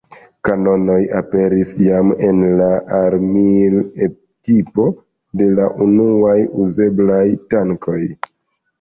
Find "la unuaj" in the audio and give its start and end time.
5.63-6.37